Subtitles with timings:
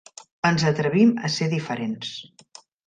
[0.49, 2.19] Ens atrevim a ser diferents.